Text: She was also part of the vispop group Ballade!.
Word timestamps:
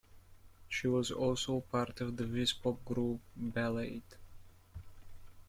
She 0.67 0.87
was 0.87 1.11
also 1.11 1.59
part 1.59 2.01
of 2.01 2.17
the 2.17 2.23
vispop 2.23 2.83
group 2.85 3.21
Ballade!. 3.37 4.01